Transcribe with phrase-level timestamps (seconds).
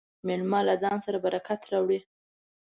[0.27, 1.99] مېلمه له ځان سره برکت راوړي.